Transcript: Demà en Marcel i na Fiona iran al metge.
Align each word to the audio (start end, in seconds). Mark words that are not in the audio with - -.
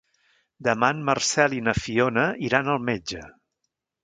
Demà 0.67 0.87
en 0.93 1.03
Marcel 1.09 1.55
i 1.57 1.61
na 1.67 1.75
Fiona 1.83 2.25
iran 2.49 2.73
al 2.75 2.83
metge. 2.89 3.23